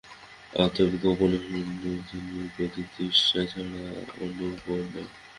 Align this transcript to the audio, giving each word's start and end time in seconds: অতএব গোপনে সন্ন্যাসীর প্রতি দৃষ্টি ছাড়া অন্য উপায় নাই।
অতএব 0.55 0.91
গোপনে 1.03 1.37
সন্ন্যাসীর 1.43 2.23
প্রতি 2.53 2.81
দৃষ্টি 2.91 3.05
ছাড়া 3.51 3.83
অন্য 4.17 4.39
উপায় 4.51 4.83
নাই। 4.85 5.07